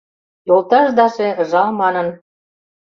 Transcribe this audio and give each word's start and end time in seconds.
Йолташдаже 0.47 1.29
ыжал 1.41 1.69
манын 1.79 2.07